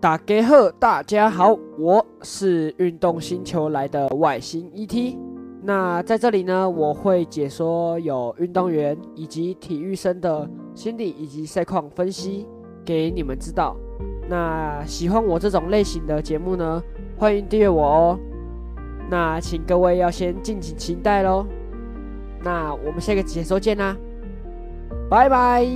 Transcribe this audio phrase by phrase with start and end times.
[0.00, 5.16] 打给贺，大家好，我是运动星球来的外星 ET。
[5.60, 12.46] 那在这里呢，我会解说有运动员以及体育生的心理以及赛况分析
[12.84, 13.76] 给你们知道。
[14.28, 16.80] 那喜欢我这种类型的节目呢，
[17.16, 18.18] 欢迎订阅我哦。
[19.10, 21.44] 那请各位要先敬请期待喽。
[22.44, 23.96] 那我们下个解说见啦，
[25.10, 25.66] 拜拜。